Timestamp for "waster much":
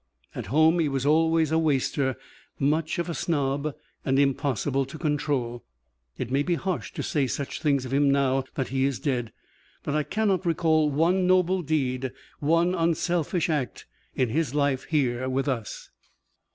1.59-2.97